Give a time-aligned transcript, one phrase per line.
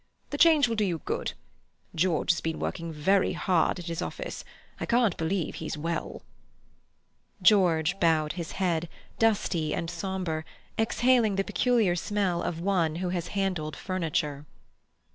[0.31, 1.33] The change will do you good.
[1.93, 4.43] George has been working very hard at his office.
[4.79, 6.23] I can't believe he's well."
[7.43, 10.43] George bowed his head, dusty and sombre,
[10.79, 14.47] exhaling the peculiar smell of one who has handled furniture.